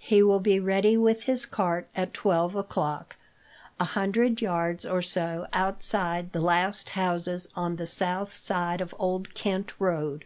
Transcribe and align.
He 0.00 0.24
will 0.24 0.40
be 0.40 0.58
ready 0.58 0.96
with 0.96 1.22
his 1.22 1.46
cart 1.46 1.88
at 1.94 2.12
twelve 2.12 2.56
o'clock, 2.56 3.14
a 3.78 3.84
hundred 3.84 4.40
yards 4.40 4.84
or 4.84 5.00
so 5.00 5.46
outside 5.52 6.32
the 6.32 6.40
last 6.40 6.88
houses 6.88 7.46
on 7.54 7.76
the 7.76 7.86
south 7.86 8.34
side 8.34 8.80
of 8.80 8.90
the 8.90 8.96
Old 8.96 9.34
Kent 9.34 9.74
Road. 9.78 10.24